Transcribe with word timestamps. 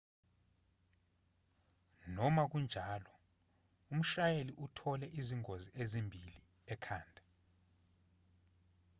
noma 2.15 2.43
kunjalo 2.51 3.13
umshayeli 3.93 4.53
uthole 4.65 5.05
izingozi 5.19 5.69
ezimbi 5.83 6.23
ekhanda 6.73 7.21